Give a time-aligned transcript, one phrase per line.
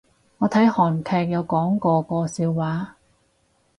[0.39, 2.95] 我睇韓劇有講過個笑話